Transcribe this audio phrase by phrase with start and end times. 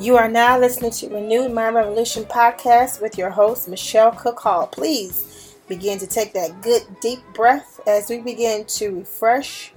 [0.00, 4.66] You are now listening to Renewed Mind Revolution podcast with your host, Michelle Cook Hall.
[4.66, 9.74] Please begin to take that good deep breath as we begin to refresh,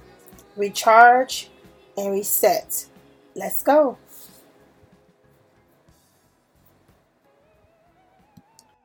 [0.56, 1.50] recharge,
[1.98, 2.86] and reset.
[3.34, 3.98] Let's go.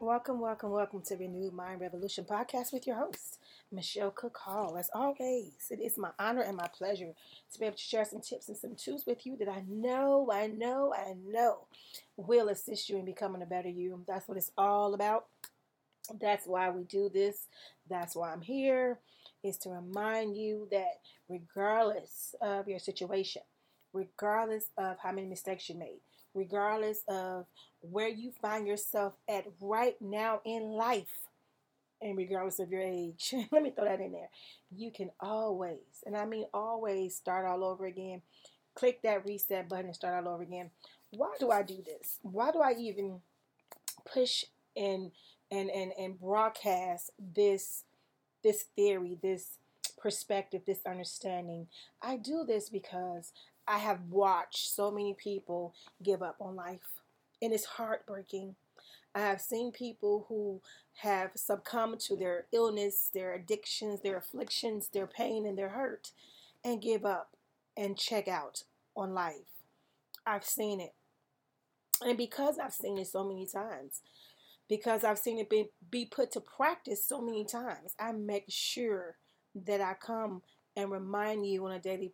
[0.01, 3.39] Welcome, welcome, welcome to Renewed Mind Revolution podcast with your host,
[3.71, 4.39] Michelle Cook.
[4.77, 7.13] As always, it is my honor and my pleasure
[7.51, 10.29] to be able to share some tips and some tools with you that I know,
[10.31, 11.67] I know, I know
[12.17, 14.03] will assist you in becoming a better you.
[14.07, 15.25] That's what it's all about.
[16.19, 17.47] That's why we do this.
[17.89, 18.99] That's why I'm here,
[19.43, 23.43] is to remind you that regardless of your situation,
[23.93, 25.99] regardless of how many mistakes you made,
[26.33, 27.45] regardless of
[27.81, 31.27] where you find yourself at right now in life,
[32.01, 34.29] and regardless of your age, let me throw that in there.
[34.75, 38.21] You can always, and I mean always, start all over again.
[38.73, 40.71] Click that reset button and start all over again.
[41.11, 42.19] Why do I do this?
[42.21, 43.19] Why do I even
[44.05, 45.11] push and
[45.51, 47.83] and and and broadcast this
[48.43, 49.57] this theory, this
[49.97, 51.67] perspective, this understanding?
[52.01, 53.33] I do this because
[53.67, 57.01] I have watched so many people give up on life
[57.41, 58.55] and it's heartbreaking.
[59.13, 60.61] I have seen people who
[60.95, 66.11] have succumbed to their illness, their addictions, their afflictions, their pain, and their hurt,
[66.63, 67.35] and give up
[67.75, 68.63] and check out
[68.95, 69.35] on life.
[70.25, 70.93] I've seen it.
[72.01, 74.01] And because I've seen it so many times,
[74.69, 79.17] because I've seen it be, be put to practice so many times, I make sure
[79.53, 80.41] that I come
[80.75, 82.13] and remind you on a daily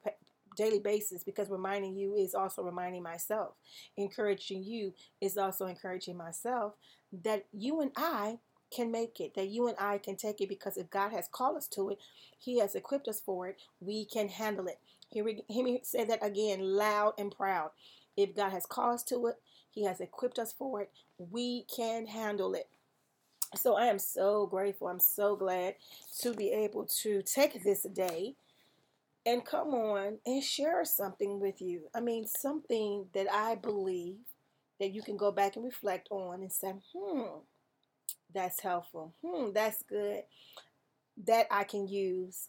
[0.57, 3.53] daily basis because reminding you is also reminding myself.
[3.95, 6.73] Encouraging you is also encouraging myself
[7.23, 8.39] that you and I
[8.75, 11.57] can make it, that you and I can take it because if God has called
[11.57, 11.99] us to it,
[12.37, 14.79] He has equipped us for it, we can handle it.
[15.09, 17.71] Hear me, say that again loud and proud.
[18.17, 19.35] If God has called us to it,
[19.71, 22.67] He has equipped us for it, we can handle it.
[23.55, 24.87] So I am so grateful.
[24.87, 25.75] I'm so glad
[26.21, 28.35] to be able to take this day
[29.27, 31.81] and come on and share something with you.
[31.93, 34.19] I mean, something that I believe
[34.79, 37.39] that you can go back and reflect on and say, hmm,
[38.33, 39.13] that's helpful.
[39.21, 40.21] Hmm, that's good.
[41.25, 42.47] That I can use.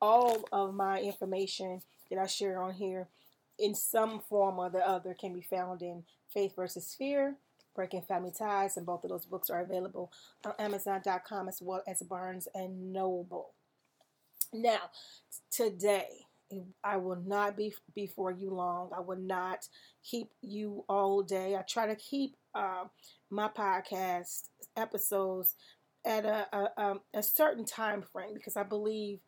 [0.00, 1.80] All of my information
[2.10, 3.08] that I share on here
[3.58, 7.34] in some form or the other can be found in Faith versus Fear,
[7.74, 10.12] Breaking Family Ties, and both of those books are available
[10.46, 13.50] on Amazon.com as well as Barnes and Noble.
[14.52, 14.90] Now,
[15.50, 16.08] today,
[16.82, 18.90] I will not be before you long.
[18.96, 19.68] I will not
[20.02, 21.54] keep you all day.
[21.54, 22.84] I try to keep uh,
[23.30, 25.54] my podcast episodes
[26.04, 29.20] at a, a, um, a certain time frame because I believe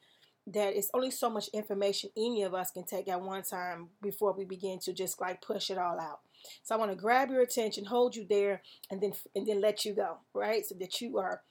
[0.49, 4.33] that it's only so much information any of us can take at one time before
[4.33, 6.19] we begin to just like push it all out.
[6.65, 9.85] So I want to grab your attention, hold you there, and then and then let
[9.85, 10.67] you go, right?
[10.67, 11.43] So that you are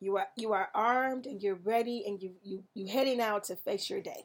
[0.00, 3.56] you are you are armed and you're ready and you you you heading out to
[3.56, 4.24] face your day.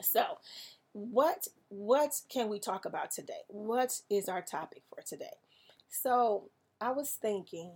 [0.00, 0.38] So,
[0.92, 3.42] what what can we talk about today?
[3.48, 5.36] What is our topic for today?
[5.88, 6.50] So,
[6.80, 7.72] I was thinking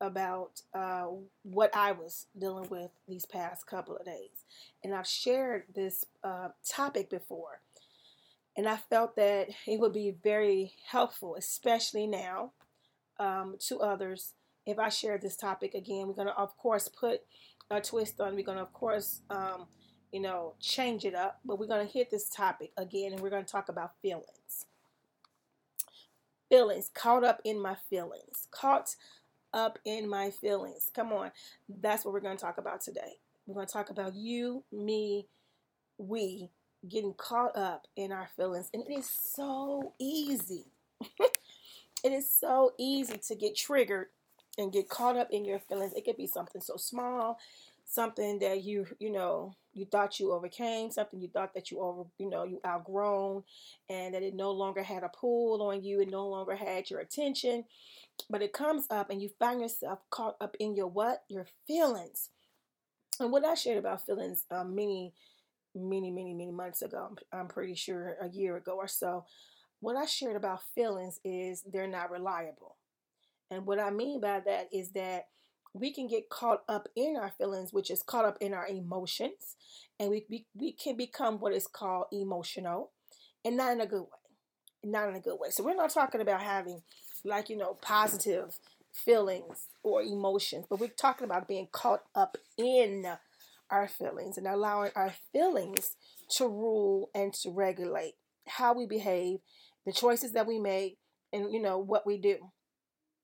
[0.00, 1.06] about uh,
[1.42, 4.44] what I was dealing with these past couple of days,
[4.82, 7.60] and I've shared this uh, topic before,
[8.56, 12.52] and I felt that it would be very helpful, especially now,
[13.20, 14.32] um, to others
[14.70, 16.06] if I share this topic again.
[16.06, 17.20] We're gonna, of course, put
[17.70, 18.34] a twist on.
[18.34, 19.20] We're gonna, of course.
[19.30, 19.66] Um,
[20.12, 21.40] you know, change it up.
[21.44, 24.66] But we're going to hit this topic again and we're going to talk about feelings.
[26.48, 28.48] Feelings, caught up in my feelings.
[28.50, 28.96] Caught
[29.52, 30.90] up in my feelings.
[30.94, 31.30] Come on.
[31.68, 33.18] That's what we're going to talk about today.
[33.46, 35.26] We're going to talk about you, me,
[35.98, 36.50] we
[36.88, 38.70] getting caught up in our feelings.
[38.72, 40.66] And it is so easy.
[41.00, 44.06] it is so easy to get triggered
[44.58, 45.92] and get caught up in your feelings.
[45.94, 47.38] It could be something so small,
[47.84, 52.02] something that you, you know, you thought you overcame something you thought that you over
[52.18, 53.42] you know you outgrown
[53.88, 57.00] and that it no longer had a pull on you it no longer had your
[57.00, 57.64] attention.
[58.28, 61.22] But it comes up and you find yourself caught up in your what?
[61.28, 62.30] Your feelings.
[63.18, 65.12] And what i shared about feelings um, many
[65.74, 69.24] many many many months ago i'm pretty sure a year ago or so
[69.80, 72.76] what i shared about feelings is they're not reliable
[73.50, 75.26] and what i mean by that is that
[75.72, 79.56] we can get caught up in our feelings, which is caught up in our emotions,
[79.98, 82.90] and we, we, we can become what is called emotional
[83.44, 84.08] and not in a good way.
[84.82, 85.50] Not in a good way.
[85.50, 86.82] So we're not talking about having
[87.24, 88.58] like, you know, positive
[88.92, 93.06] feelings or emotions, but we're talking about being caught up in
[93.70, 95.96] our feelings and allowing our feelings
[96.36, 98.14] to rule and to regulate
[98.48, 99.40] how we behave,
[99.84, 100.96] the choices that we make,
[101.32, 102.38] and you know what we do.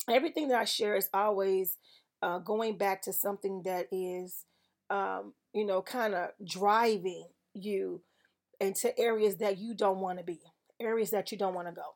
[0.08, 1.78] Everything that I share is always
[2.22, 4.44] uh, going back to something that is,
[4.90, 8.02] um, you know, kind of driving you
[8.60, 10.40] into areas that you don't want to be,
[10.80, 11.94] areas that you don't want to go.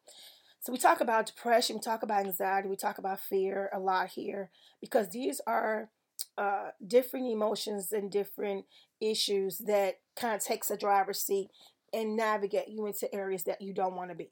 [0.61, 4.11] So we talk about depression, we talk about anxiety, we talk about fear a lot
[4.11, 5.89] here because these are
[6.37, 8.67] uh, different emotions and different
[9.01, 11.49] issues that kind of takes a driver's seat
[11.95, 14.29] and navigate you into areas that you don't want to be.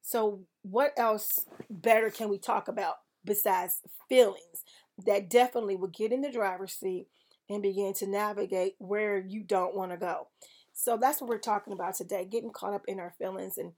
[0.00, 4.64] So, what else better can we talk about besides feelings
[5.06, 7.06] that definitely will get in the driver's seat
[7.48, 10.28] and begin to navigate where you don't want to go?
[10.72, 13.72] So, that's what we're talking about today getting caught up in our feelings and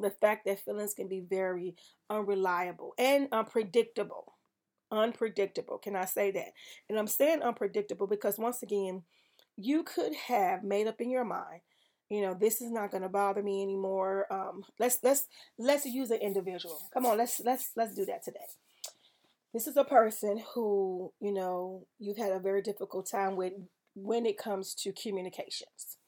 [0.00, 1.74] the fact that feelings can be very
[2.10, 4.34] unreliable and unpredictable.
[4.90, 5.78] Unpredictable.
[5.78, 6.52] Can I say that?
[6.88, 9.02] And I'm saying unpredictable because, once again,
[9.56, 11.60] you could have made up in your mind
[12.10, 15.26] you know this is not going to bother me anymore um let's let's
[15.58, 16.80] let's use an individual.
[16.92, 18.38] Come on let's let's let's do that today.
[19.52, 23.52] This is a person who you know you've had a very difficult time with
[23.94, 25.98] when it comes to communications.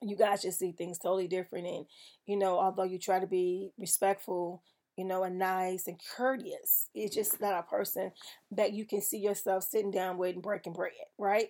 [0.00, 1.86] You guys just see things totally different and
[2.26, 4.62] you know although you try to be respectful
[4.96, 8.12] you know and nice and courteous it's just not a person
[8.52, 11.48] that you can see yourself sitting down with and breaking bread right?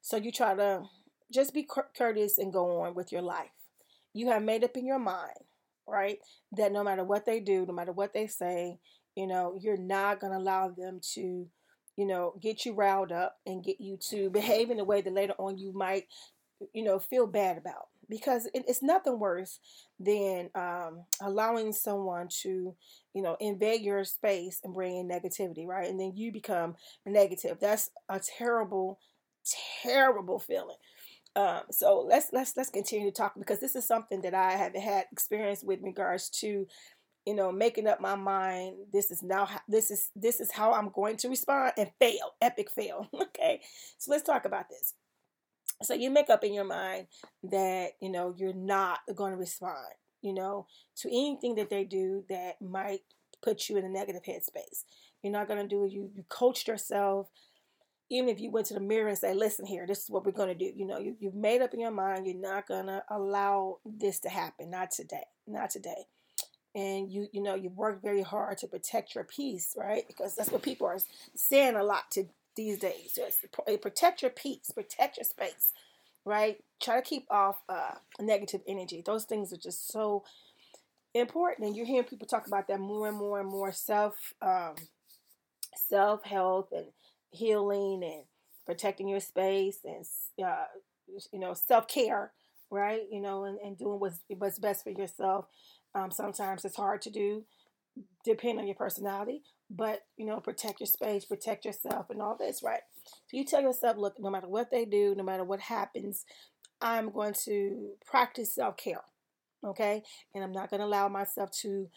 [0.00, 0.82] So you try to
[1.32, 1.66] just be
[1.96, 3.50] courteous and go on with your life.
[4.14, 5.44] You have made up in your mind,
[5.86, 6.18] right,
[6.52, 8.78] that no matter what they do, no matter what they say,
[9.14, 11.46] you know, you're not going to allow them to,
[11.96, 15.12] you know, get you riled up and get you to behave in a way that
[15.12, 16.04] later on you might,
[16.72, 17.88] you know, feel bad about.
[18.10, 19.58] Because it's nothing worse
[20.00, 22.74] than um, allowing someone to,
[23.12, 25.90] you know, invade your space and bring in negativity, right?
[25.90, 27.58] And then you become negative.
[27.60, 28.98] That's a terrible,
[29.82, 30.76] terrible feeling.
[31.36, 34.74] Um, so let's let's let's continue to talk because this is something that I have
[34.74, 36.66] had experience with regards to,
[37.26, 38.76] you know, making up my mind.
[38.92, 42.70] This is now this is this is how I'm going to respond and fail, epic
[42.70, 43.08] fail.
[43.22, 43.60] okay,
[43.98, 44.94] so let's talk about this.
[45.82, 47.06] So you make up in your mind
[47.44, 50.66] that you know you're not going to respond, you know,
[50.96, 53.00] to anything that they do that might
[53.42, 54.84] put you in a negative headspace.
[55.22, 55.92] You're not going to do it.
[55.92, 57.28] You you coached yourself
[58.10, 60.32] even if you went to the mirror and say, listen here, this is what we're
[60.32, 60.72] going to do.
[60.74, 64.18] You know, you, you've made up in your mind, you're not going to allow this
[64.20, 64.70] to happen.
[64.70, 65.24] Not today.
[65.46, 66.06] Not today.
[66.74, 70.04] And you, you know, you work very hard to protect your peace, right?
[70.06, 70.98] Because that's what people are
[71.34, 72.26] saying a lot to
[72.56, 73.12] these days.
[73.16, 73.44] Just
[73.82, 75.72] protect your peace, protect your space,
[76.24, 76.58] right?
[76.80, 79.02] Try to keep off uh, negative energy.
[79.04, 80.24] Those things are just so
[81.14, 81.68] important.
[81.68, 84.74] And you're hearing people talk about that more and more and more self, um,
[85.74, 86.86] self health and
[87.30, 88.24] healing and
[88.66, 90.04] protecting your space and
[90.44, 90.64] uh,
[91.32, 92.32] you know self-care
[92.70, 93.02] right?
[93.10, 95.46] You know and, and doing what's, what's best for yourself.
[95.94, 97.44] Um, sometimes it's hard to do
[98.24, 102.62] depending on your personality but you know protect your space protect yourself and all this
[102.62, 102.80] right?
[103.04, 106.24] So you tell yourself look no matter what they do no matter what happens
[106.80, 109.02] i'm going to practice self-care
[109.64, 110.02] okay?
[110.34, 111.88] And i'm not going to allow myself to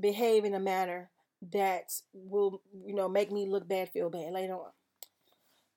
[0.00, 1.10] behave in a manner
[1.52, 4.70] that will you know make me look bad feel bad later on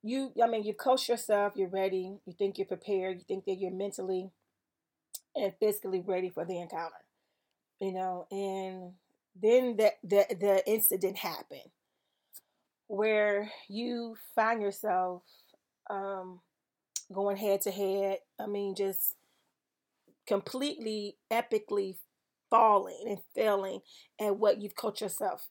[0.04, 3.56] you i mean you coach yourself you're ready you think you're prepared you think that
[3.56, 4.32] you're mentally
[5.36, 6.96] and physically ready for the encounter
[7.80, 8.94] you know and
[9.40, 11.70] then that the, the incident happened
[12.88, 15.24] where you find yourself
[15.90, 16.40] um,
[17.14, 19.16] going head to head i mean just
[20.28, 21.96] completely epically
[22.50, 23.80] falling and failing
[24.20, 25.48] at what you've coached yourself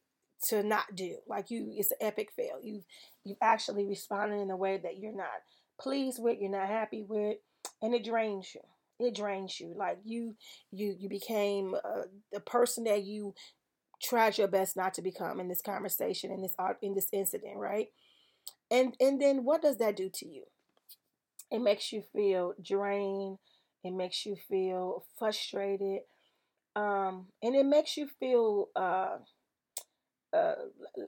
[0.48, 1.16] to not do.
[1.26, 2.58] Like you, it's an epic fail.
[2.62, 2.84] You've
[3.24, 5.28] you've actually responded in a way that you're not
[5.80, 7.38] pleased with, you're not happy with,
[7.82, 8.60] and it drains you.
[8.98, 9.74] It drains you.
[9.74, 10.36] Like you,
[10.70, 13.34] you, you became uh, the person that you
[14.02, 17.88] tried your best not to become in this conversation, in this in this incident, right?
[18.70, 20.44] And and then what does that do to you?
[21.50, 23.38] It makes you feel drained.
[23.82, 26.00] It makes you feel frustrated.
[26.76, 29.16] Um, and it makes you feel uh,
[30.32, 30.54] uh,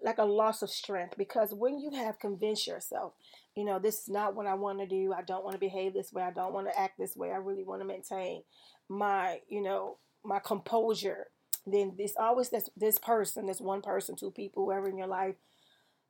[0.03, 3.13] like a loss of strength because when you have convinced yourself,
[3.55, 5.13] you know, this is not what I want to do.
[5.13, 6.23] I don't want to behave this way.
[6.23, 7.31] I don't want to act this way.
[7.31, 8.43] I really want to maintain
[8.89, 11.29] my, you know, my composure.
[11.67, 15.37] Then there's always this this person, this one person, two people, whoever in your life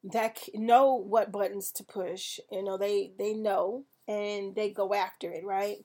[0.05, 2.39] that know what buttons to push.
[2.51, 5.79] You know, they they know and they go after it, right?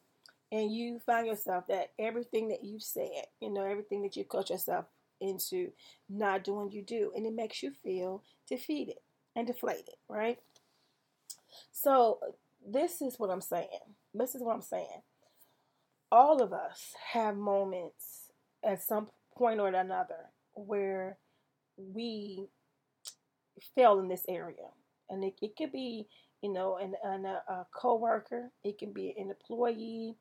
[0.51, 3.09] And you find yourself that everything that you said,
[3.41, 4.85] you know, everything that you coach yourself
[5.21, 5.71] into
[6.09, 7.11] not doing you do.
[7.15, 8.97] And it makes you feel defeated
[9.35, 10.39] and deflated, right?
[11.71, 12.19] So,
[12.65, 13.95] this is what I'm saying.
[14.13, 15.01] This is what I'm saying.
[16.11, 18.31] All of us have moments
[18.63, 21.17] at some point or another where
[21.77, 22.47] we
[23.75, 24.69] fail in this area.
[25.09, 26.07] And it, it could be,
[26.41, 28.51] you know, an, an, a, a co-worker.
[28.63, 30.15] It can be an employee.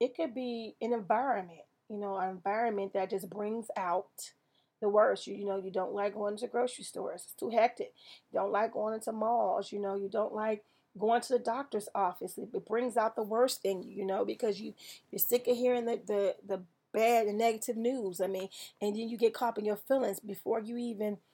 [0.00, 4.32] It could be an environment, you know, an environment that just brings out
[4.80, 5.26] the worst.
[5.26, 7.22] You, you know, you don't like going to grocery stores.
[7.24, 7.92] It's too hectic.
[8.32, 9.72] You don't like going into malls.
[9.72, 10.64] You know, you don't like
[10.98, 12.36] going to the doctor's office.
[12.36, 14.74] It, brings out the worst in you, you know, because you,
[15.10, 18.20] you're sick of hearing the, the, the bad and negative news.
[18.20, 18.48] I mean,
[18.80, 21.18] and then you get caught in your feelings before you even–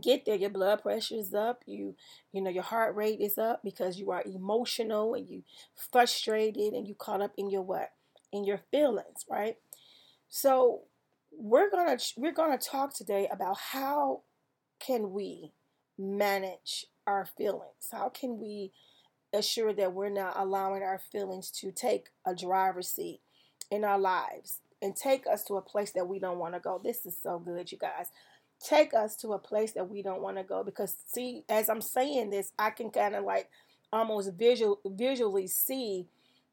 [0.00, 1.94] get there your blood pressure is up you
[2.32, 5.42] you know your heart rate is up because you are emotional and you
[5.74, 7.90] frustrated and you caught up in your what
[8.34, 9.56] in your feelings right?
[10.28, 10.82] So
[11.38, 14.22] we're gonna we're gonna talk today about how
[14.80, 15.52] can we
[15.96, 17.88] manage our feelings?
[17.92, 18.72] How can we
[19.32, 23.20] assure that we're not allowing our feelings to take a driver's seat
[23.70, 26.80] in our lives and take us to a place that we don't want to go?
[26.82, 28.08] This is so good you guys.
[28.60, 31.82] Take us to a place that we don't want to go because see as i'm
[31.82, 33.50] saying this i can kind of like
[33.92, 36.06] almost visual visually see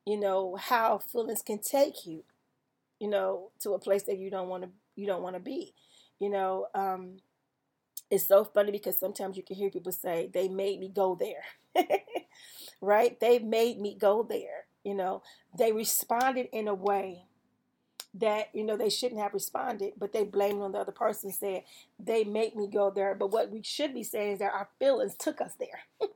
[0.05, 2.23] you know how feelings can take you
[2.99, 5.73] you know to a place that you don't want to you don't want to be
[6.19, 7.17] you know um
[8.11, 11.85] it's so funny because sometimes you can hear people say they made me go there
[12.81, 15.21] right they made me go there you know
[15.57, 17.25] they responded in a way
[18.13, 21.63] that you know they shouldn't have responded, but they blamed on the other person, said
[21.99, 23.15] they made me go there.
[23.15, 25.81] But what we should be saying is that our feelings took us there.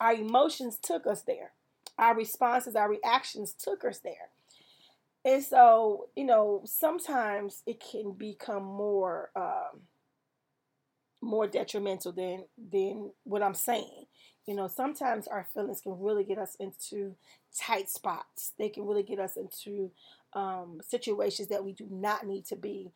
[0.00, 1.52] our emotions took us there.
[2.00, 4.30] Our responses, our reactions took us there.
[5.24, 9.82] And so, you know, sometimes it can become more um,
[11.20, 14.06] more detrimental than than what I'm saying.
[14.46, 17.14] You know, sometimes our feelings can really get us into
[17.56, 18.54] tight spots.
[18.58, 19.90] They can really get us into
[20.32, 22.90] um, situations that we do not need to be.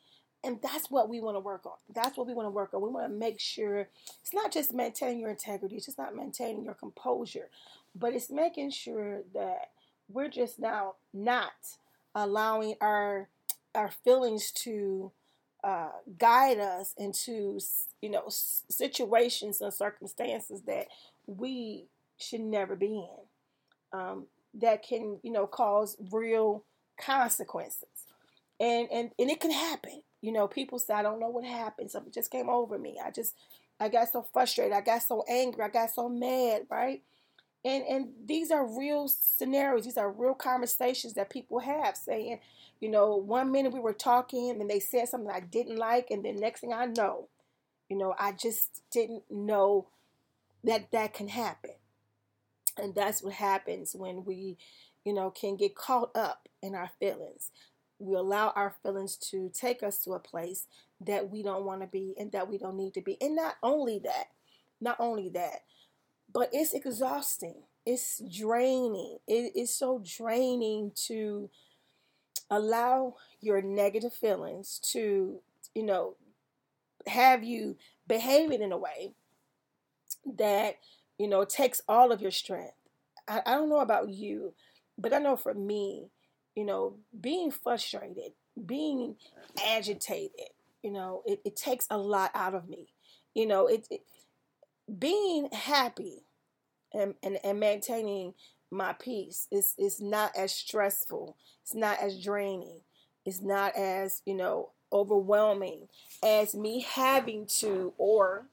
[0.44, 1.72] And that's what we want to work on.
[1.94, 2.82] That's what we want to work on.
[2.82, 3.88] We want to make sure
[4.20, 7.48] it's not just maintaining your integrity, it's just not maintaining your composure,
[7.94, 9.70] but it's making sure that
[10.08, 11.52] we're just now not
[12.14, 13.28] allowing our
[13.74, 15.10] our feelings to
[15.64, 17.58] uh, guide us into
[18.02, 20.86] you know situations and circumstances that
[21.26, 21.86] we
[22.18, 22.86] should never be
[23.92, 26.64] in um, that can you know cause real
[26.98, 27.88] consequences.
[28.60, 30.02] And and and it can happen.
[30.24, 31.90] You know, people say I don't know what happened.
[31.90, 32.98] Something just came over me.
[33.04, 33.34] I just
[33.78, 34.72] I got so frustrated.
[34.72, 35.62] I got so angry.
[35.62, 37.02] I got so mad, right?
[37.62, 39.84] And and these are real scenarios.
[39.84, 42.40] These are real conversations that people have saying,
[42.80, 46.24] you know, one minute we were talking and they said something I didn't like and
[46.24, 47.28] then next thing I know,
[47.90, 49.88] you know, I just didn't know
[50.64, 51.72] that that can happen.
[52.78, 54.56] And that's what happens when we
[55.04, 57.50] you know, can get caught up in our feelings.
[57.98, 60.66] We allow our feelings to take us to a place
[61.00, 63.16] that we don't want to be and that we don't need to be.
[63.20, 64.26] And not only that,
[64.80, 65.60] not only that,
[66.32, 67.62] but it's exhausting.
[67.86, 69.18] It's draining.
[69.28, 71.50] It is so draining to
[72.50, 75.40] allow your negative feelings to,
[75.74, 76.16] you know,
[77.06, 79.12] have you behaving in a way
[80.36, 80.76] that,
[81.18, 82.74] you know, takes all of your strength.
[83.28, 84.54] I, I don't know about you,
[84.98, 86.08] but I know for me,
[86.54, 88.32] you know, being frustrated,
[88.66, 89.16] being
[89.66, 90.48] agitated,
[90.82, 92.88] you know, it, it takes a lot out of me.
[93.34, 94.02] You know, it, it
[94.98, 96.24] being happy
[96.92, 98.34] and, and, and maintaining
[98.70, 101.36] my peace is is not as stressful.
[101.62, 102.80] It's not as draining.
[103.24, 105.88] It's not as, you know, overwhelming
[106.22, 108.46] as me having to or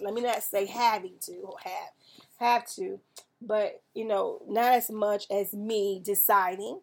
[0.00, 1.90] let me not say having to or have
[2.38, 2.98] have to
[3.40, 6.80] but you know, not as much as me deciding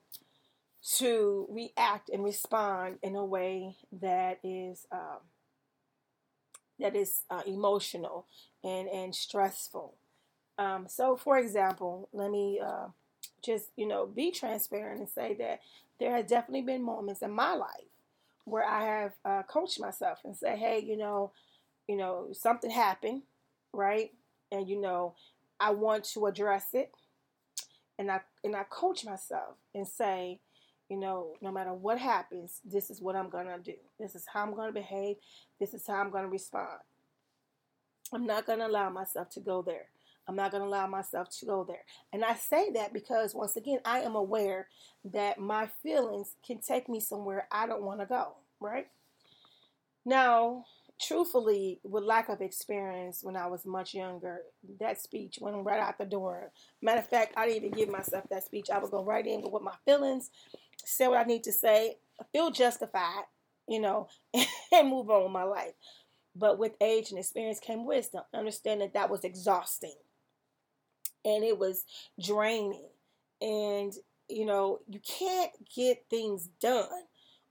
[0.97, 5.19] to react and respond in a way that is um,
[6.79, 8.25] that is uh, emotional
[8.63, 9.95] and and stressful.
[10.57, 12.87] Um, so, for example, let me uh,
[13.43, 15.61] just you know be transparent and say that
[15.99, 17.85] there has definitely been moments in my life
[18.45, 21.31] where I have uh, coached myself and say, hey, you know,
[21.87, 23.23] you know, something happened,
[23.73, 24.11] right?
[24.51, 25.15] And you know,
[25.59, 26.91] I want to address it.
[27.97, 30.39] And I and I coach myself and say,
[30.89, 33.77] you know, no matter what happens, this is what I'm going to do.
[33.99, 35.17] This is how I'm going to behave.
[35.59, 36.79] This is how I'm going to respond.
[38.13, 39.87] I'm not going to allow myself to go there.
[40.27, 41.83] I'm not going to allow myself to go there.
[42.13, 44.67] And I say that because, once again, I am aware
[45.05, 48.87] that my feelings can take me somewhere I don't want to go, right?
[50.05, 50.65] Now,
[51.01, 54.41] truthfully, with lack of experience when I was much younger,
[54.79, 56.51] that speech went right out the door.
[56.81, 58.69] Matter of fact, I didn't even give myself that speech.
[58.69, 60.29] I would go right in with my feelings,
[60.85, 61.97] say what I need to say,
[62.31, 63.23] feel justified,
[63.67, 65.73] you know, and move on with my life.
[66.35, 68.23] But with age and experience came wisdom.
[68.33, 69.95] Understand that that was exhausting
[71.25, 71.85] and it was
[72.21, 72.87] draining.
[73.41, 73.93] And,
[74.29, 76.87] you know, you can't get things done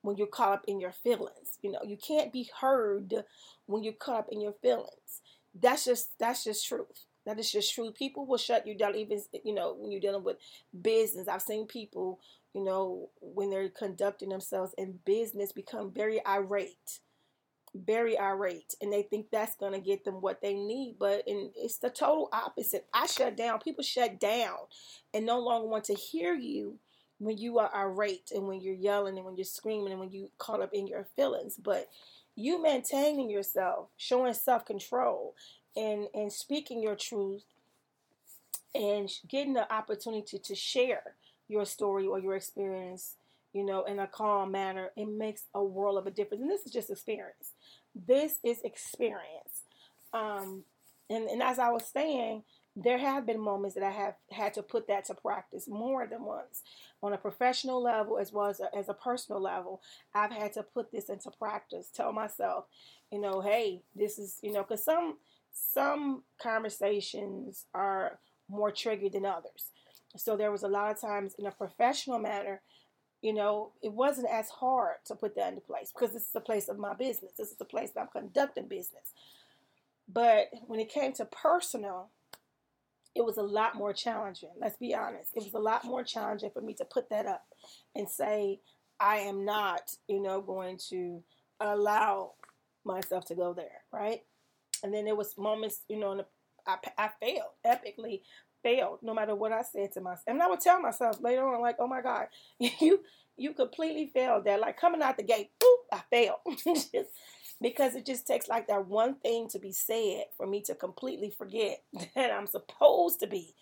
[0.02, 1.58] when you're caught up in your feelings.
[1.62, 3.24] You know, you can't be heard
[3.66, 5.22] when you're caught up in your feelings.
[5.58, 7.06] That's just that's just truth.
[7.24, 7.92] That is just true.
[7.92, 10.38] People will shut you down, even you know when you're dealing with
[10.80, 11.28] business.
[11.28, 12.18] I've seen people,
[12.52, 16.98] you know, when they're conducting themselves in business, become very irate,
[17.74, 20.96] very irate, and they think that's gonna get them what they need.
[20.98, 22.86] But and it's the total opposite.
[22.92, 23.60] I shut down.
[23.60, 24.58] People shut down,
[25.14, 26.78] and no longer want to hear you
[27.22, 30.28] when you are irate and when you're yelling and when you're screaming and when you
[30.38, 31.56] caught up in your feelings.
[31.62, 31.88] But
[32.34, 35.34] you maintaining yourself, showing self control,
[35.76, 37.44] and and speaking your truth
[38.74, 41.14] and getting the opportunity to share
[41.48, 43.16] your story or your experience
[43.52, 46.64] you know in a calm manner it makes a world of a difference and this
[46.64, 47.52] is just experience
[48.06, 49.64] this is experience
[50.14, 50.64] um
[51.10, 52.42] and, and as i was saying
[52.74, 56.24] there have been moments that i have had to put that to practice more than
[56.24, 56.62] once
[57.02, 59.80] on a professional level as well as a, as a personal level
[60.14, 62.64] i've had to put this into practice tell myself
[63.10, 65.16] you know hey this is you know because some
[65.52, 69.70] some conversations are more triggered than others.
[70.16, 72.60] So there was a lot of times in a professional manner,
[73.22, 76.40] you know, it wasn't as hard to put that into place because this is the
[76.40, 77.32] place of my business.
[77.36, 79.12] This is the place that I'm conducting business.
[80.12, 82.10] But when it came to personal,
[83.14, 84.50] it was a lot more challenging.
[84.60, 85.30] Let's be honest.
[85.34, 87.44] It was a lot more challenging for me to put that up
[87.94, 88.60] and say,
[88.98, 91.22] I am not, you know, going to
[91.60, 92.32] allow
[92.84, 94.20] myself to go there, right?
[94.82, 96.24] And then there was moments, you know,
[96.66, 98.22] I, I failed, epically
[98.62, 100.24] failed, no matter what I said to myself.
[100.26, 102.26] And I would tell myself later on, like, oh my God,
[102.58, 103.00] you
[103.36, 104.60] you completely failed that.
[104.60, 106.38] Like coming out the gate, boop, I failed.
[107.60, 111.30] because it just takes like that one thing to be said for me to completely
[111.30, 111.82] forget
[112.14, 113.54] that I'm supposed to be,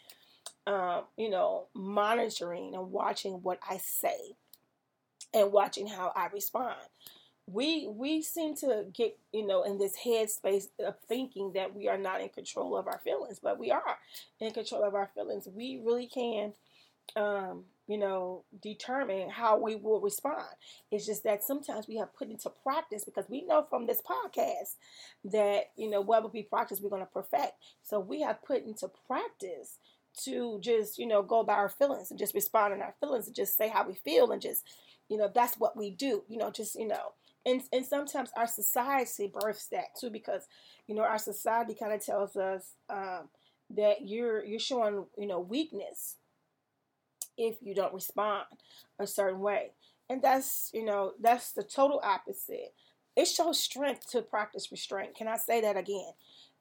[0.66, 4.36] um, you know, monitoring and watching what I say
[5.32, 6.76] and watching how I respond
[7.52, 11.98] we we seem to get you know in this headspace of thinking that we are
[11.98, 13.98] not in control of our feelings but we are
[14.40, 15.48] in control of our feelings.
[15.52, 16.52] We really can
[17.16, 20.46] um you know determine how we will respond.
[20.90, 24.76] It's just that sometimes we have put into practice because we know from this podcast
[25.24, 27.54] that you know what we practice we're going to perfect.
[27.82, 29.78] So we have put into practice
[30.24, 33.36] to just you know go by our feelings and just respond in our feelings and
[33.36, 34.64] just say how we feel and just
[35.08, 37.12] you know that's what we do you know just you know
[37.46, 40.46] and and sometimes our society births that too because
[40.86, 43.28] you know our society kind of tells us um,
[43.70, 46.16] that you're you're showing you know weakness
[47.36, 48.44] if you don't respond
[48.98, 49.70] a certain way.
[50.08, 52.74] And that's you know that's the total opposite.
[53.16, 55.16] It shows strength to practice restraint.
[55.16, 56.12] Can i say that again?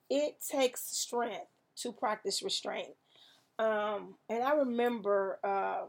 [0.10, 2.90] It takes strength to practice restraint.
[3.58, 5.82] Um, and i remember uh,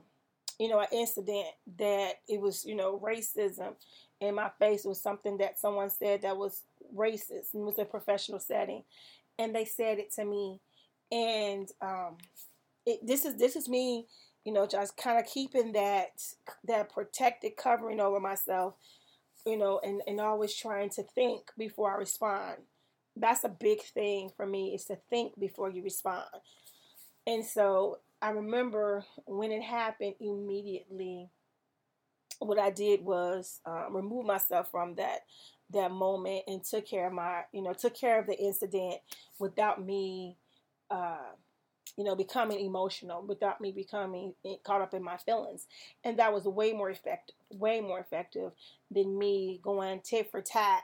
[0.59, 1.47] you know an incident
[1.79, 3.75] that it was you know racism
[4.21, 6.63] in my face was something that someone said that was
[6.95, 8.85] racist and was a professional setting,
[9.39, 10.61] and they said it to me,
[11.11, 12.17] and um,
[12.87, 14.07] it, this is this is me,
[14.45, 16.23] you know, just kind of keeping that
[16.65, 18.75] that protected covering over myself,
[19.47, 22.57] you know, and and always trying to think before I respond.
[23.17, 26.27] That's a big thing for me is to think before you respond.
[27.27, 31.29] And so I remember when it happened immediately
[32.41, 35.21] what I did was um, remove myself from that
[35.73, 38.97] that moment and took care of my, you know, took care of the incident
[39.39, 40.37] without me,
[40.91, 41.31] uh,
[41.97, 45.67] you know, becoming emotional, without me becoming caught up in my feelings,
[46.03, 48.53] and that was way more effective, way more effective
[48.91, 50.83] than me going tit for tat,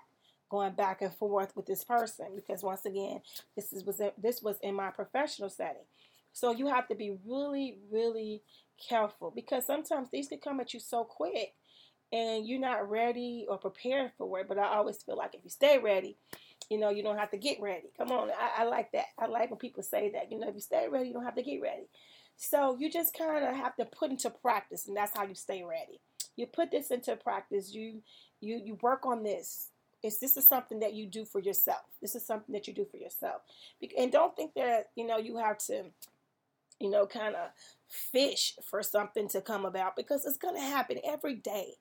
[0.49, 2.27] going back and forth with this person.
[2.37, 3.21] Because once again,
[3.57, 5.87] this is was this was in my professional setting,
[6.33, 8.43] so you have to be really, really
[8.77, 11.55] careful because sometimes these can come at you so quick
[12.13, 14.49] and you're not ready or prepared for it.
[14.49, 16.17] But I always feel like if you stay ready,
[16.71, 17.89] you know, you don't have to get ready.
[17.97, 19.07] Come on, I, I like that.
[19.19, 20.31] I like when people say that.
[20.31, 21.89] You know, if you stay ready, you don't have to get ready.
[22.37, 25.63] So you just kind of have to put into practice, and that's how you stay
[25.65, 26.01] ready.
[26.37, 27.73] You put this into practice.
[27.73, 28.03] You
[28.41, 29.71] you you work on this.
[30.03, 31.83] It's this is something that you do for yourself.
[32.03, 33.41] This is something that you do for yourself.
[33.97, 35.85] And don't think that you know you have to,
[36.81, 37.51] you know, kind of
[37.89, 41.75] fish for something to come about because it's going to happen every day.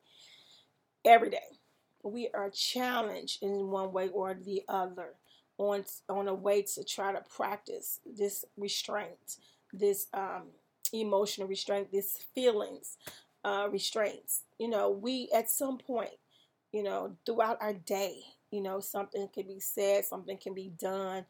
[1.03, 1.59] Every day.
[2.03, 5.15] We are challenged in one way or the other
[5.57, 9.37] on on a way to try to practice this restraint,
[9.73, 10.43] this um,
[10.93, 12.97] emotional restraint, this feelings
[13.43, 14.43] uh, restraints.
[14.59, 16.11] You know, we at some point,
[16.71, 18.19] you know, throughout our day.
[18.51, 21.25] You know, something can be said, something can be done,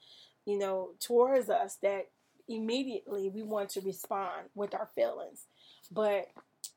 [0.46, 2.10] you know, towards us that
[2.48, 5.46] immediately we want to respond with our feelings.
[5.92, 6.28] But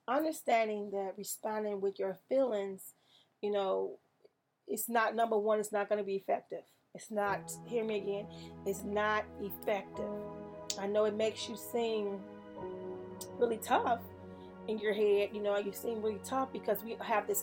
[0.06, 2.94] understanding that responding with your feelings,
[3.42, 3.98] you know,
[4.66, 6.62] it's not number one, it's not going to be effective.
[6.94, 8.26] It's not, hear me again,
[8.66, 10.10] it's not effective.
[10.78, 12.18] I know it makes you seem
[13.38, 14.00] really tough
[14.68, 17.42] in your head, you know, you seem really tough because we have this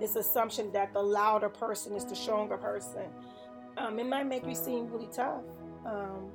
[0.00, 3.04] this assumption that the louder person is the stronger person.
[3.76, 5.42] Um, it might make you seem really tough,
[5.84, 6.30] um,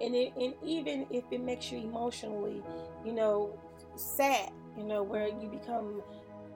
[0.00, 2.62] and it, and even if it makes you emotionally,
[3.04, 3.58] you know,
[3.96, 6.02] sad, you know, where you become,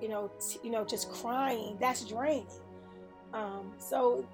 [0.01, 1.77] you know, t- you know, just crying.
[1.81, 2.47] That's draining.
[3.33, 4.27] Um, so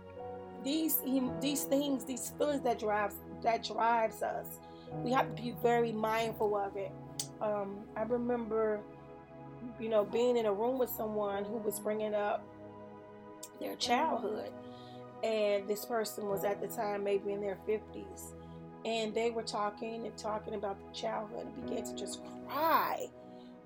[0.63, 1.01] these
[1.41, 4.47] these things, these feelings that drives that drives us,
[5.03, 6.93] we have to be very mindful of it.
[7.41, 8.81] Um, I remember,
[9.81, 12.45] you know, being in a room with someone who was bringing up
[13.59, 14.51] their childhood,
[15.23, 18.35] and this person was at the time maybe in their fifties,
[18.85, 23.07] and they were talking and talking about the childhood and began to just cry,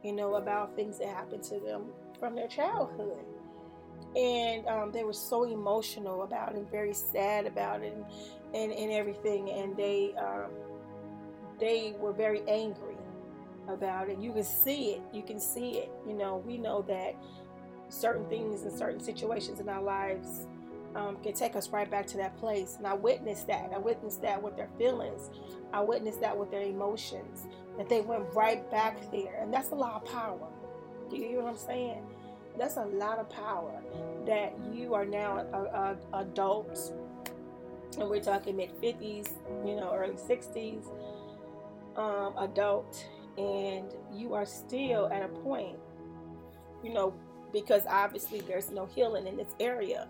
[0.03, 1.85] you know, about things that happened to them
[2.19, 3.25] from their childhood
[4.17, 8.05] and um, they were so emotional about it, and very sad about it, and
[8.55, 9.51] and, and everything.
[9.51, 10.51] And they um,
[11.59, 12.97] they were very angry
[13.69, 14.19] about it.
[14.19, 15.03] You can see it.
[15.13, 15.91] You can see it.
[16.07, 17.17] You know, we know that
[17.89, 20.47] certain things and certain situations in our lives
[20.95, 22.77] um, can take us right back to that place.
[22.77, 23.71] And I witnessed that.
[23.75, 25.31] I witnessed that with their feelings.
[25.73, 27.47] I witnessed that with their emotions.
[27.77, 30.49] That they went right back there, and that's a lot of power.
[31.11, 32.07] Do you hear what I'm saying?
[32.57, 33.83] That's a lot of power
[34.27, 35.59] that you are now a,
[36.17, 36.93] a, adults,
[37.99, 39.31] and we're talking mid 50s,
[39.67, 40.85] you know, early 60s,
[41.97, 43.05] um, adult,
[43.37, 45.77] and you are still at a point,
[46.85, 47.13] you know,
[47.53, 50.09] because obviously there's no healing in this area.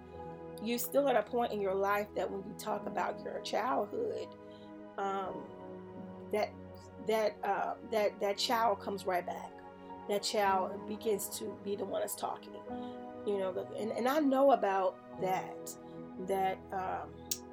[0.62, 4.28] You still at a point in your life that when you talk about your childhood,
[4.98, 5.42] um,
[6.32, 6.50] that
[7.06, 9.50] that uh, that that child comes right back
[10.08, 12.52] that child begins to be the one that's talking.
[13.26, 15.70] You know, and, and I know about that,
[16.26, 17.08] that, um,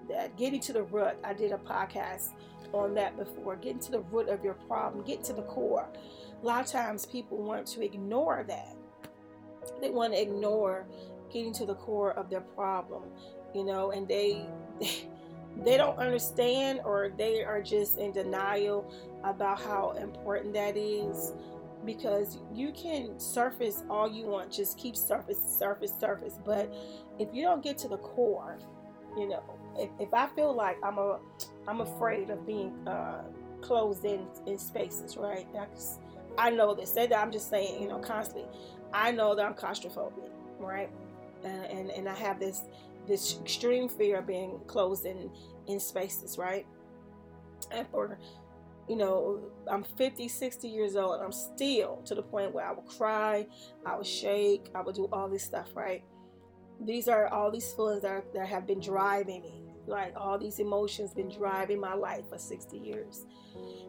[0.09, 1.15] that getting to the root.
[1.23, 2.31] I did a podcast
[2.73, 3.55] on that before.
[3.55, 5.87] Getting to the root of your problem, get to the core.
[6.41, 8.75] A lot of times people want to ignore that.
[9.79, 10.87] They want to ignore
[11.31, 13.03] getting to the core of their problem,
[13.53, 14.45] you know, and they
[15.65, 18.91] they don't understand or they are just in denial
[19.23, 21.33] about how important that is
[21.85, 26.37] because you can surface all you want, just keep surface, surface, surface.
[26.45, 26.73] But
[27.19, 28.59] if you don't get to the core,
[29.17, 29.43] you know,
[29.77, 31.19] if, if I feel like I'm a,
[31.67, 33.23] I'm afraid of being uh,
[33.61, 35.47] closed in in spaces, right?
[35.53, 35.99] That's,
[36.37, 36.91] I know this.
[36.91, 38.45] Say that I'm just saying, you know, constantly.
[38.93, 40.89] I know that I'm claustrophobic, right?
[41.43, 42.61] Uh, and and I have this
[43.07, 45.29] this extreme fear of being closed in
[45.67, 46.65] in spaces, right?
[47.71, 48.17] And for
[48.87, 49.39] you know,
[49.71, 53.47] I'm 50, 60 years old, and I'm still to the point where I will cry,
[53.85, 56.03] I will shake, I will do all this stuff, right?
[56.83, 59.63] These are all these feelings that, are, that have been driving me.
[59.87, 63.25] Like all these emotions been driving my life for 60 years,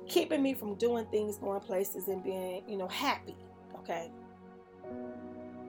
[0.09, 3.37] keeping me from doing things, going places, and being, you know, happy.
[3.79, 4.11] Okay.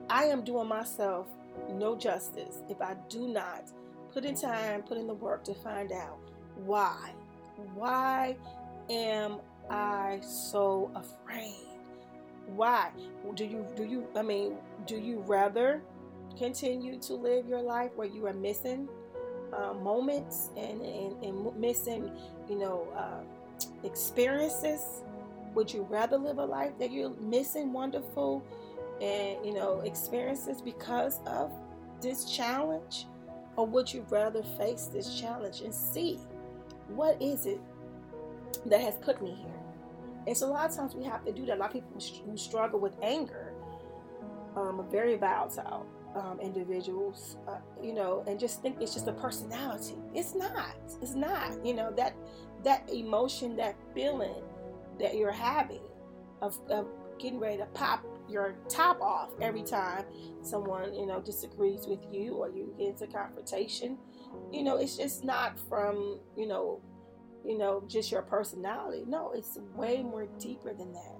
[0.08, 1.26] I am doing myself
[1.72, 3.70] no justice if I do not
[4.12, 6.18] put in time, put in the work to find out
[6.56, 7.12] why.
[7.74, 8.36] Why
[8.90, 9.40] am
[9.70, 11.66] I so afraid?
[12.46, 12.90] Why?
[13.34, 15.82] Do you do you I mean, do you rather
[16.38, 18.88] continue to live your life where you are missing
[19.52, 22.10] uh, moments and, and, and, missing,
[22.48, 23.22] you know, uh,
[23.84, 25.02] experiences?
[25.54, 28.42] Would you rather live a life that you're missing wonderful
[29.00, 31.52] and you know experiences because of
[32.00, 33.06] this challenge,
[33.56, 36.18] or would you rather face this challenge and see
[36.88, 37.60] what is it
[38.66, 39.50] that has put me here.
[40.26, 41.58] And so a lot of times we have to do that.
[41.58, 43.52] A lot of people who struggle with anger
[44.56, 49.96] um, very volatile um, individuals, uh, you know, and just think it's just a personality.
[50.14, 50.76] It's not.
[51.02, 51.64] It's not.
[51.64, 52.14] You know that
[52.62, 54.42] that emotion, that feeling
[55.00, 55.82] that you're having
[56.40, 56.86] of, of
[57.18, 60.04] getting ready to pop your top off every time
[60.42, 63.98] someone you know disagrees with you or you get into confrontation
[64.50, 66.80] you know it's just not from you know
[67.44, 69.04] you know, just your personality.
[69.06, 71.18] No, it's way more deeper than that.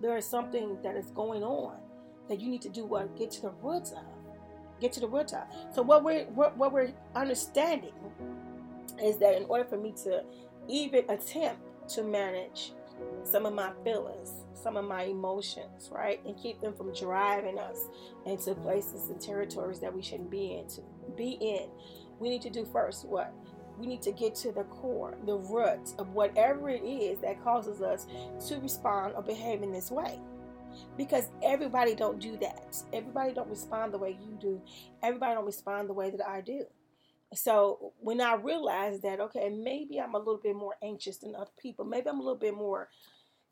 [0.00, 1.76] There is something that is going on
[2.28, 4.04] that you need to do what get to the roots of.
[4.80, 5.42] Get to the roots of.
[5.74, 7.92] So what we're what, what we're understanding
[9.02, 10.24] is that in order for me to
[10.68, 12.72] even attempt to manage
[13.22, 16.24] some of my feelings, some of my emotions, right?
[16.24, 17.88] And keep them from driving us
[18.26, 20.68] into places and territories that we shouldn't be in.
[20.68, 20.82] To
[21.16, 21.68] be in,
[22.18, 23.32] we need to do first what?
[23.78, 27.80] We need to get to the core, the root of whatever it is that causes
[27.80, 28.06] us
[28.48, 30.18] to respond or behave in this way
[30.96, 34.60] because everybody don't do that everybody don't respond the way you do
[35.02, 36.64] everybody don't respond the way that i do
[37.34, 41.50] so when I realized that, okay, maybe I'm a little bit more anxious than other
[41.60, 42.88] people, maybe I'm a little bit more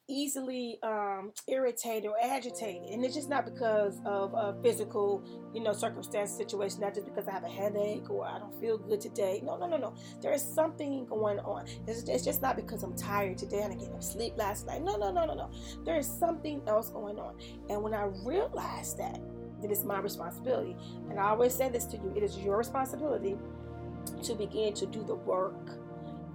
[0.08, 5.72] easily um, irritated or agitated, and it's just not because of a physical, you know,
[5.72, 9.42] circumstance situation, not just because I have a headache or I don't feel good today.
[9.44, 9.94] No, no, no, no.
[10.20, 11.66] There is something going on.
[11.86, 14.82] It's, it's just not because I'm tired today and I no sleep last night.
[14.82, 15.50] No, no, no, no, no.
[15.84, 17.36] There is something else going on,
[17.68, 19.20] and when I realized that,
[19.60, 20.76] that it's my responsibility,
[21.10, 23.36] and I always say this to you: it is your responsibility
[24.22, 25.78] to begin to do the work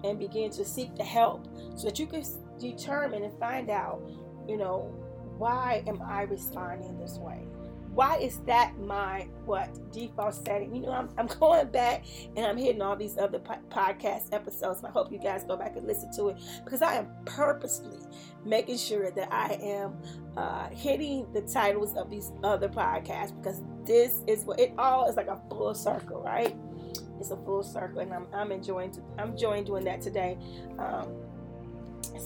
[0.03, 2.23] and begin to seek the help so that you can
[2.59, 4.01] determine and find out,
[4.47, 4.93] you know,
[5.37, 7.47] why am I responding this way?
[7.93, 10.73] Why is that my what default setting?
[10.73, 12.05] You know, I'm, I'm going back
[12.37, 14.79] and I'm hitting all these other po- podcast episodes.
[14.79, 17.97] And I hope you guys go back and listen to it because I am purposely
[18.45, 19.97] making sure that I am
[20.37, 25.17] uh, hitting the titles of these other podcasts because this is what it all is
[25.17, 26.55] like a full circle, right?
[27.19, 30.37] It's a full circle, and I'm, I'm enjoying I'm enjoying doing that today.
[30.77, 31.07] Um,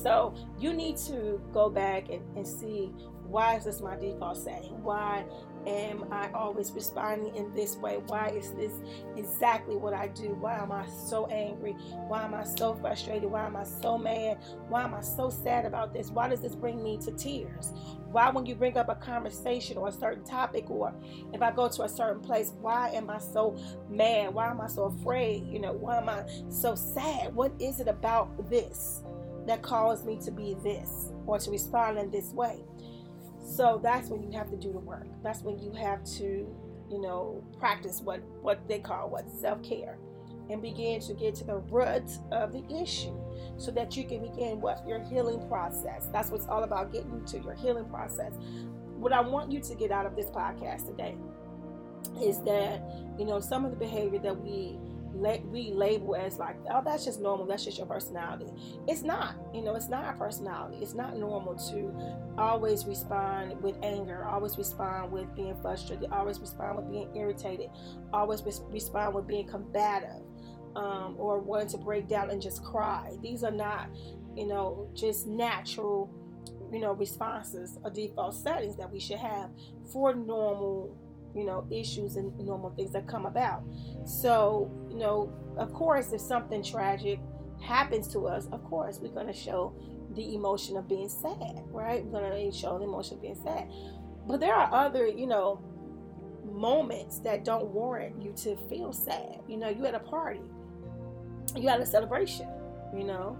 [0.03, 2.91] so you need to go back and, and see
[3.27, 4.81] why is this my default setting?
[4.83, 5.25] Why
[5.67, 7.97] am I always responding in this way?
[8.07, 8.73] Why is this
[9.15, 10.35] exactly what I do?
[10.39, 11.73] Why am I so angry?
[12.07, 13.29] Why am I so frustrated?
[13.29, 14.37] Why am I so mad?
[14.69, 16.09] Why am I so sad about this?
[16.09, 17.73] Why does this bring me to tears?
[18.11, 20.93] Why, when you bring up a conversation or a certain topic, or
[21.33, 23.57] if I go to a certain place, why am I so
[23.89, 24.33] mad?
[24.33, 25.45] Why am I so afraid?
[25.47, 27.35] You know, why am I so sad?
[27.35, 29.03] What is it about this
[29.47, 32.63] that caused me to be this or to respond in this way?
[33.45, 35.05] So that's when you have to do the work.
[35.23, 36.47] That's when you have to,
[36.89, 39.97] you know, practice what what they call what self-care
[40.49, 43.15] and begin to get to the root of the issue
[43.57, 46.07] so that you can begin what your healing process.
[46.11, 48.33] That's what's all about getting to your healing process.
[48.97, 51.15] What I want you to get out of this podcast today
[52.21, 52.83] is that,
[53.17, 54.77] you know, some of the behavior that we
[55.15, 57.45] we label as like, oh, that's just normal.
[57.45, 58.51] That's just your personality.
[58.87, 59.35] It's not.
[59.53, 60.77] You know, it's not our personality.
[60.81, 61.93] It's not normal to
[62.37, 67.69] always respond with anger, always respond with being frustrated, always respond with being irritated,
[68.13, 70.21] always respond with being combative,
[70.75, 73.15] um, or wanting to break down and just cry.
[73.21, 73.89] These are not,
[74.35, 76.09] you know, just natural,
[76.71, 79.49] you know, responses or default settings that we should have
[79.91, 80.97] for normal
[81.35, 83.63] you know, issues and normal things that come about.
[84.05, 87.19] So, you know, of course, if something tragic
[87.61, 89.73] happens to us, of course, we're going to show
[90.15, 92.05] the emotion of being sad, right?
[92.05, 93.69] We're going to show the emotion of being sad.
[94.27, 95.61] But there are other, you know,
[96.45, 99.41] moments that don't warrant you to feel sad.
[99.47, 100.41] You know, you at a party,
[101.55, 102.47] you at a celebration,
[102.95, 103.37] you know,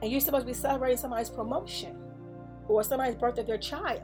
[0.00, 1.96] and you're supposed to be celebrating somebody's promotion
[2.66, 4.02] or somebody's birth of their child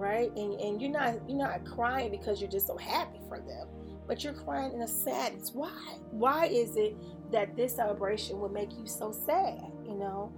[0.00, 0.34] right?
[0.36, 3.68] And and you're not you're not crying because you're just so happy for them,
[4.08, 5.50] but you're crying in a sadness.
[5.52, 5.98] Why?
[6.10, 6.96] Why is it
[7.30, 9.60] that this celebration would make you so sad?
[9.84, 10.32] You know.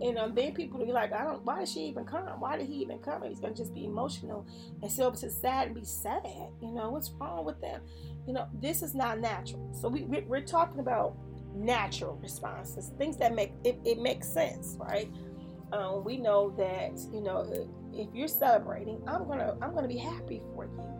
[0.00, 1.44] And um, then people be like, I don't.
[1.44, 2.40] Why did she even come?
[2.40, 3.22] Why did he even come?
[3.24, 4.46] He's gonna just be emotional
[4.80, 6.22] and sit over to sad and be sad.
[6.62, 7.80] You know what's wrong with them?
[8.26, 9.72] You know this is not natural.
[9.80, 11.16] So we we're talking about
[11.54, 15.10] natural responses, things that make it, it makes sense, right?
[15.72, 17.44] Um, we know that you know
[17.98, 20.98] if you're celebrating, I'm gonna I'm gonna be happy for you.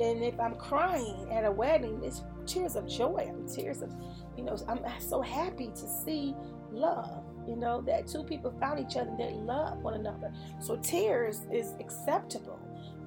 [0.00, 3.26] And if I'm crying at a wedding, it's tears of joy.
[3.28, 3.92] I mean, tears of,
[4.36, 6.34] you know, I'm so happy to see
[6.72, 7.22] love.
[7.46, 10.32] You know that two people found each other, they love one another.
[10.58, 12.58] So tears is acceptable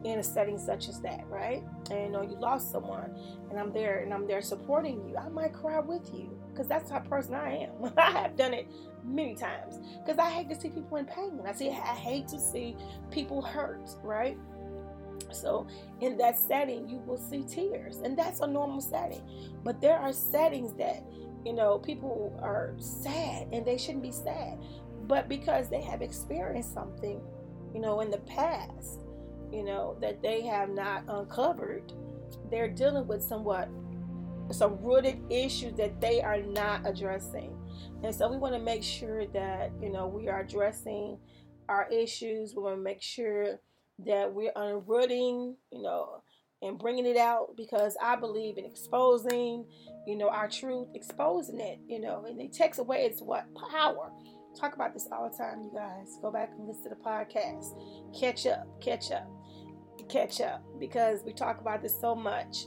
[0.04, 1.64] in a setting such as that, right?
[1.90, 3.16] And you know you lost someone,
[3.50, 5.18] and I'm there and I'm there supporting you.
[5.18, 7.94] I might cry with you because that's how person I am.
[7.98, 8.68] I have done it
[9.04, 11.40] many times because I hate to see people in pain.
[11.46, 12.76] I see I hate to see
[13.12, 14.38] people hurt, right?
[15.32, 15.68] So
[16.02, 19.22] in that setting, you will see tears, and that's a normal setting.
[19.64, 21.04] But there are settings that
[21.46, 24.60] you know people are sad and they shouldn't be sad,
[25.08, 27.22] but because they have experienced something,
[27.74, 29.03] you know, in the past,
[29.54, 31.94] you know, that they have not uncovered,
[32.50, 33.70] they're dealing with somewhat
[34.52, 37.56] some rooted issues that they are not addressing.
[38.04, 41.18] And so we want to make sure that, you know, we are addressing
[41.70, 42.54] our issues.
[42.56, 43.60] We want to make sure
[44.06, 46.22] that we're unrooting, you know,
[46.62, 49.66] and bringing it out because I believe in exposing,
[50.06, 54.12] you know, our truth, exposing it, you know, and it takes away its what power
[54.60, 56.18] Talk about this all the time, you guys.
[56.22, 57.74] Go back and listen to the podcast.
[58.18, 59.28] Catch up, catch up,
[60.10, 62.66] catch up because we talk about this so much.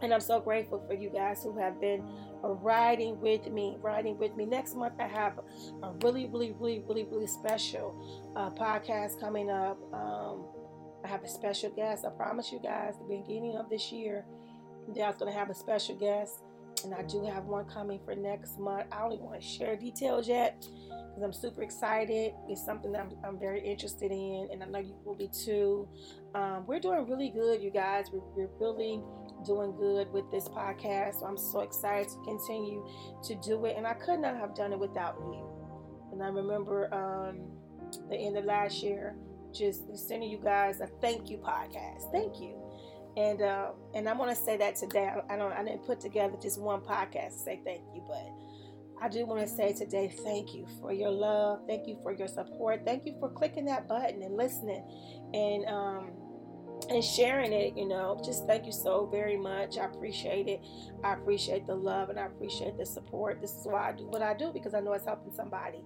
[0.00, 2.04] And I'm so grateful for you guys who have been
[2.42, 4.46] riding with me, riding with me.
[4.46, 5.38] Next month, I have
[5.82, 9.76] a really, really, really, really, really special uh, podcast coming up.
[9.92, 10.44] Um,
[11.04, 12.04] I have a special guest.
[12.04, 14.24] I promise you guys, the beginning of this year,
[14.86, 16.42] was going to have a special guest.
[16.84, 18.86] And I do have one coming for next month.
[18.92, 22.32] I don't want to share details yet because I'm super excited.
[22.48, 25.88] It's something that I'm, I'm, very interested in, and I know you will be too.
[26.34, 28.06] Um, we're doing really good, you guys.
[28.12, 29.02] We're, we're really
[29.44, 31.20] doing good with this podcast.
[31.20, 32.86] So I'm so excited to continue
[33.24, 35.48] to do it, and I could not have done it without you.
[36.12, 37.40] And I remember um,
[38.08, 39.16] the end of last year,
[39.52, 42.12] just sending you guys a thank you podcast.
[42.12, 42.57] Thank you.
[43.18, 45.10] And uh, and I want to say that today.
[45.10, 45.52] I, I don't.
[45.52, 48.30] I didn't put together just one podcast to say thank you, but
[49.02, 51.62] I do want to say today thank you for your love.
[51.66, 52.82] Thank you for your support.
[52.84, 54.84] Thank you for clicking that button and listening.
[55.34, 56.10] And um,
[56.90, 59.78] and sharing it, you know, just thank you so very much.
[59.78, 60.60] I appreciate it.
[61.04, 63.40] I appreciate the love and I appreciate the support.
[63.40, 65.82] This is why I do what I do because I know it's helping somebody.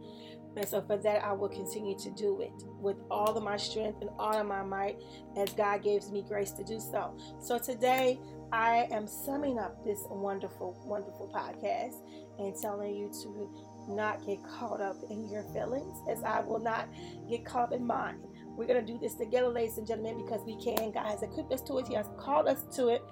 [0.56, 4.00] And so for that, I will continue to do it with all of my strength
[4.00, 4.98] and all of my might
[5.36, 7.16] as God gives me grace to do so.
[7.40, 8.20] So today,
[8.52, 11.94] I am summing up this wonderful, wonderful podcast
[12.38, 13.50] and telling you to
[13.88, 16.88] not get caught up in your feelings as I will not
[17.28, 18.18] get caught in mine.
[18.56, 20.92] We're going to do this together, ladies and gentlemen, because we can.
[20.92, 23.02] God has equipped us to it, He has called us to it.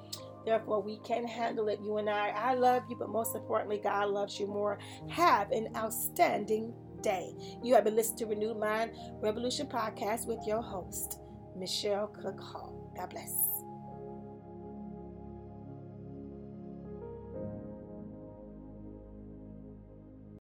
[0.44, 1.80] Therefore, we can handle it.
[1.82, 4.78] You and I, I love you, but most importantly, God loves you more.
[5.08, 6.72] Have an outstanding
[7.02, 7.34] day.
[7.62, 11.20] You have been listening to Renewed Mind Revolution podcast with your host,
[11.56, 12.92] Michelle Cook Hall.
[12.96, 13.49] God bless.